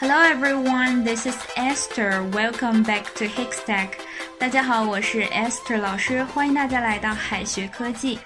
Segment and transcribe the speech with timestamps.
[0.00, 2.22] Hello everyone, this is Esther.
[2.30, 3.94] Welcome back to Hikstack.
[4.38, 8.16] 大家好，我是 Esther 老师，欢迎大家来到海学科技。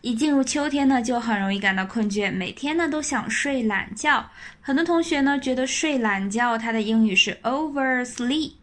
[0.00, 4.28] 一进入秋天呢，就很容易感到困倦，每天呢都想睡懒觉。
[4.60, 8.54] 很多同学呢觉得睡懒觉，它的英语是 oversleep，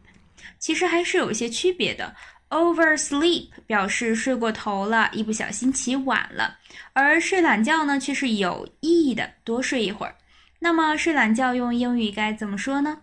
[0.60, 2.14] 其实还是有一些区别的。
[2.54, 6.60] Oversleep 表示睡过头了，一不小心起晚了，
[6.94, 10.16] 而睡懒觉呢却是有意的，多睡一会儿。
[10.60, 13.02] 那么睡懒觉用英语该怎么说呢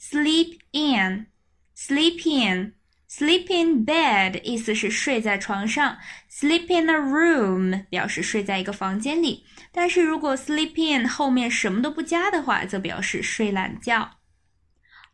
[0.00, 5.98] ？Sleep in，sleep in，sleep in bed 意思是睡在床上
[6.30, 9.44] ，sleep in a room 表示睡在一个房间里。
[9.72, 14.08] 但是如果 sleep in 后面什么都不加的话，则表示睡懒觉。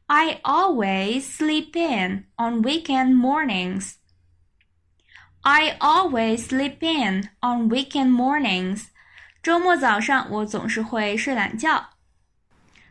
[0.10, 3.96] I always sleep in on weekend mornings.
[5.42, 8.88] I always sleep in on weekend mornings.
[9.42, 11.92] 周末早上我总是会睡懒觉。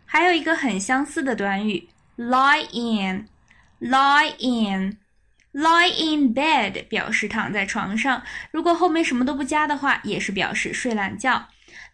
[0.05, 8.23] 还有一个很相似的短语，lie in，lie in，lie in bed 表示躺在床上。
[8.53, 11.49] 如果后面什么都不加的话，也是表示睡懒觉。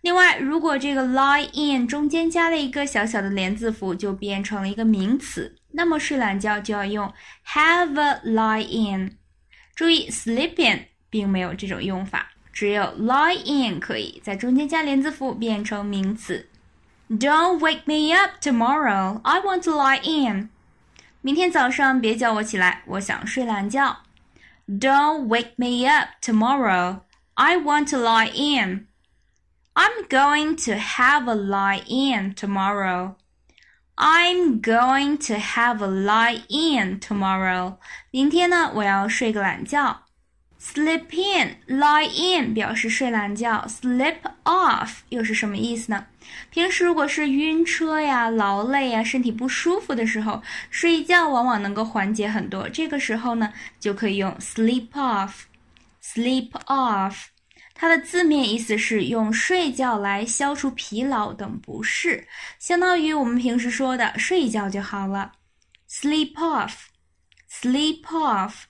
[0.05, 5.55] 另外，如果这个 lie in 中间加了一个小小的连字符，就变成了一个名词。
[5.71, 7.11] 那么睡懒觉就要用
[7.47, 9.17] have a lie in。
[9.73, 16.47] 注意，sleeping 并没有这种用法，只有 lie in 可以在中间加连字符变成名词。
[17.09, 19.19] Don't wake me up tomorrow.
[19.23, 20.51] I want to lie in.
[21.21, 24.03] 明天早上别叫我起来，我想睡懒觉。
[24.69, 26.99] Don't wake me up tomorrow.
[27.33, 28.84] I want to lie in.
[29.74, 33.14] I'm going to have a lie in tomorrow.
[33.96, 37.76] I'm going to have a lie in tomorrow.
[38.10, 40.02] 明天呢，我要睡个懒觉。
[40.60, 43.66] Sleep in, lie in 表示睡懒觉。
[43.66, 46.06] Sleep off 又是什么意思呢？
[46.50, 52.68] 平时如果是晕车呀、劳累呀、身体不舒服的时候，睡一觉往往能够缓解很多。
[52.68, 55.44] 这个时候呢，就可以用 sleep off.
[56.02, 57.28] Sleep off.
[57.74, 65.32] 它的字面意思是用睡觉来消除疲劳等不适，相当于我们平时说的睡一觉就好了。
[65.88, 66.74] Sleep off,
[67.50, 68.64] sleep off.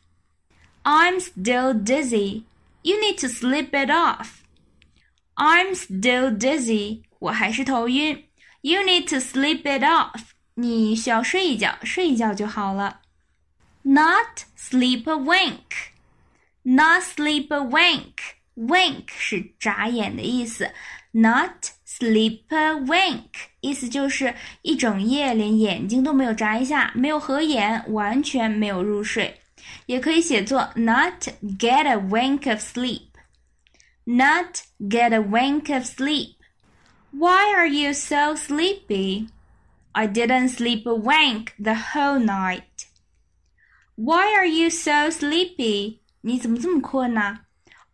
[0.84, 2.44] I'm still dizzy.
[2.82, 4.28] You need to sleep it off.
[5.34, 7.03] I'm still dizzy.
[7.19, 8.25] 我还是头晕。
[8.62, 10.21] You need to sleep it off.
[10.54, 13.00] 你需要睡一觉，睡一觉就好了。
[13.82, 15.91] Not sleep a wink.
[16.62, 18.15] Not sleep a wink.
[18.56, 20.71] Wink 是眨眼的意思，
[21.12, 23.28] not sleep a wink，
[23.60, 29.41] 意思就是一整夜连眼睛都没有眨一下，没有合眼，完全没有入睡。
[29.87, 31.28] 也可以写作 not
[31.59, 39.28] get a wink of sleep，not get a wink of sleep。Why are you so sleepy?
[39.93, 42.87] I didn't sleep a wink the whole night.
[43.97, 45.98] Why are you so sleepy?
[46.21, 47.41] 你怎么这么困呢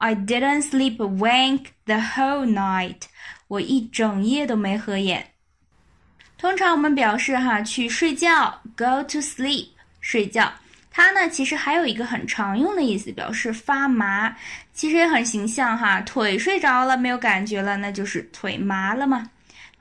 [0.01, 3.03] ？I didn't sleep a wink the whole night。
[3.47, 5.27] 我一整夜都没合眼。
[6.39, 9.67] 通常我们表示哈去睡觉，go to sleep，
[9.99, 10.51] 睡觉。
[10.89, 14.35] 它呢其实还有一个很常用的意思，表示发麻。
[14.73, 19.29] 其实也很形象哈，腿睡着了没有感觉了，那就是腿麻了嘛。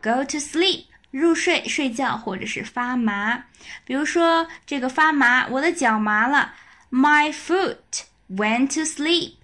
[0.03, 3.43] Go to sleep，入睡睡觉，或者是发麻。
[3.87, 6.53] 比如说这个发麻，我的脚麻了。
[6.91, 9.40] My foot went to sleep。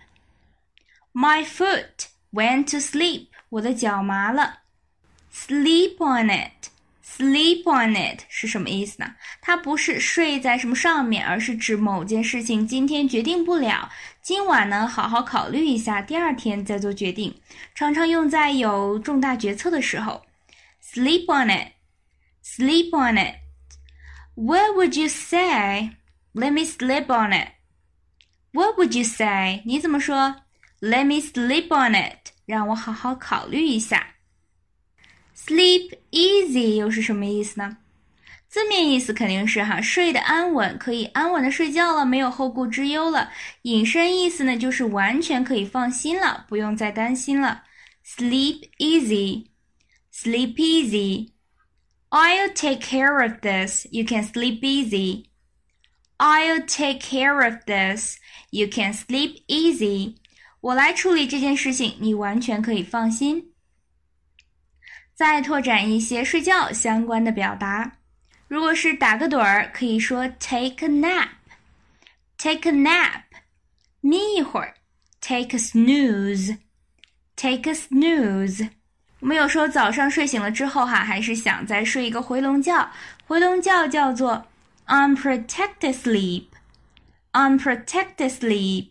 [1.16, 3.28] My foot went to sleep.
[3.50, 4.60] 我的脚麻了。
[5.34, 6.70] Sleep on it.
[7.04, 9.16] Sleep on it 是什么意思呢？
[9.42, 13.92] 它不是睡在什么上面，而是指某件事情今天决定不了，
[14.22, 17.36] 今晚呢好好考虑一下，第二天再做决定。
[17.76, 20.26] 常常用在有重大决策的时候。
[20.82, 21.74] Sleep on it.
[22.44, 23.36] Sleep on it.
[24.36, 25.92] What would you say?
[26.34, 27.50] Let me sleep on it.
[28.54, 29.62] What would you say?
[29.66, 30.44] 你怎么说
[30.81, 34.15] ？Let me sleep on it，让我好好考虑一下。
[35.37, 37.79] Sleep easy 又是什么意思呢？
[38.49, 43.31] 字面意思肯定是哈睡得安稳，可以安稳的睡觉了，没有后顾之忧了。
[43.63, 47.65] 引申意思呢，就是完全可以放心了，不用再担心了。
[48.07, 51.33] Sleep easy，sleep easy。
[52.09, 53.87] I'll take care of this.
[53.91, 55.27] You can sleep easy.
[56.19, 58.17] I'll take care of this.
[58.51, 60.15] You can sleep easy.
[60.67, 63.53] 我来处理这件事情，你完全可以放心。
[65.15, 67.99] 再拓展一些睡觉相关的表达，
[68.49, 73.23] 如果是打个盹儿，可以说 take a nap，take a nap，
[74.01, 74.75] 眯一会儿
[75.21, 76.59] ，take a snooze。
[77.37, 78.69] take a snooze。
[79.21, 82.91] 我们有时候早上睡醒了之后哈，还是想再睡一个回笼觉。
[83.29, 84.45] 回笼觉叫做
[84.89, 86.47] unprotected sleep。
[87.33, 88.89] unprotected sleep。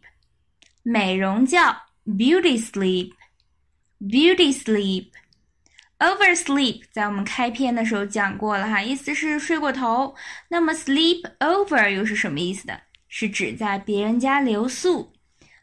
[0.85, 1.59] 美容觉
[2.07, 10.15] beauty sleep。beauty sleep。oversleep 在我们开篇的时候讲过了哈，意思是睡过头。
[10.49, 12.81] 那么 sleep over 又是什么意思的？
[13.09, 15.13] 是指在别人家留宿。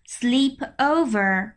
[0.07, 1.54] sleep over。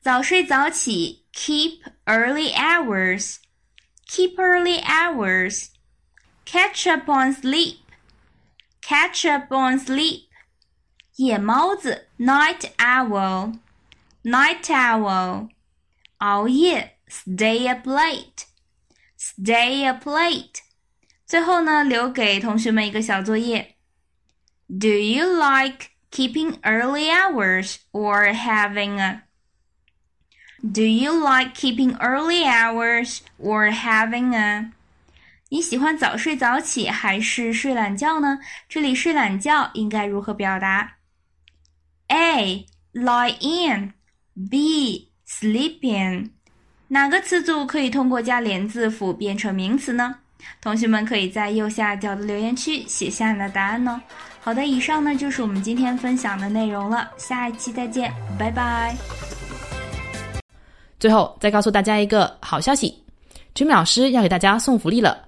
[0.00, 10.24] 早睡早起，keep early hours。keep early hours。catch up on sleep。catch up on sleep。
[11.16, 15.48] 夜猫子，night owl。night owl。
[16.18, 16.94] 熬夜。
[17.10, 18.44] Stay up late,
[19.18, 20.60] stay up late。
[21.24, 23.76] 最后呢，留给同学们一个小作业。
[24.68, 29.22] Do you like keeping early hours or having a
[30.60, 34.72] Do you like keeping early hours or having a
[35.48, 38.40] 你喜欢早睡早起还是睡懒觉呢？
[38.68, 40.98] 这里睡懒觉应该如何表达
[42.13, 42.65] ？A.
[42.93, 43.93] Lie in.
[44.49, 45.09] B.
[45.27, 46.29] Sleep in.
[46.87, 50.15] 哪个词组可以通过加连字符变成名词呢？
[50.61, 53.99] 同学们可以在右下角的留言区写下你的答案哦。
[54.41, 58.95] 好的，以上呢就是我们今天分享的内容了，下一期再见，拜拜。
[60.99, 62.93] 最后再告诉大家一个好消息
[63.55, 65.27] ，Jimmy 老师要给大家送福利了。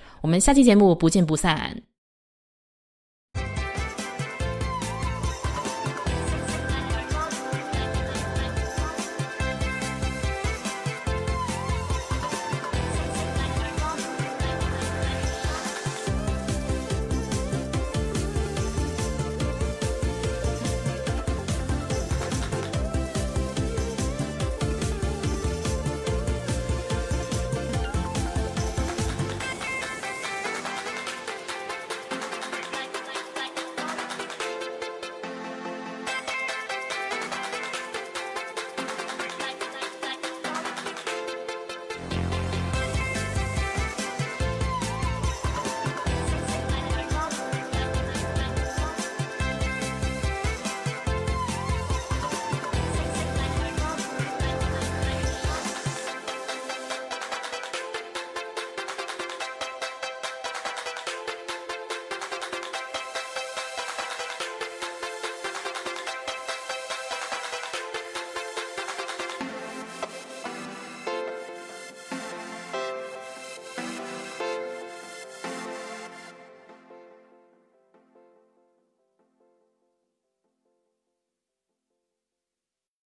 [0.21, 1.81] 我们下期节目不见不散。